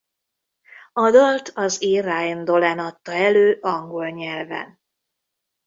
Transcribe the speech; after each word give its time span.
A 0.93 1.09
dalt 1.11 1.51
az 1.55 1.81
ír 1.83 2.03
Ryan 2.03 2.43
Dolan 2.45 2.79
adta 2.79 3.11
elő 3.11 3.57
angol 3.61 4.09
nyelven. 4.09 4.79